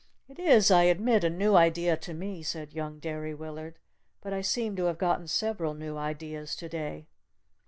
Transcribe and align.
"It 0.27 0.39
is, 0.39 0.71
I 0.71 0.85
admit, 0.85 1.23
a 1.23 1.29
new 1.29 1.55
idea 1.55 1.95
to 1.95 2.13
me," 2.15 2.41
said 2.41 2.73
young 2.73 2.97
Derry 2.97 3.35
Willard. 3.35 3.77
"But 4.19 4.33
I 4.33 4.41
seem 4.41 4.75
to 4.77 4.85
have 4.85 4.97
gotten 4.97 5.27
several 5.27 5.75
new 5.75 5.95
ideas 5.95 6.55
to 6.55 6.67
day." 6.67 7.05